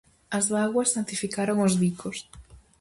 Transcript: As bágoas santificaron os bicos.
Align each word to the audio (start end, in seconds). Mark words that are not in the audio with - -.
As 0.37 0.45
bágoas 0.53 0.93
santificaron 0.95 1.57
os 1.67 1.73
bicos. 1.83 2.17